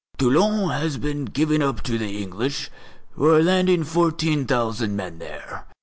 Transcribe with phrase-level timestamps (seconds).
[0.17, 2.71] Toulon has been given up to the English,
[3.11, 5.67] who are landing fourteen thousand men there.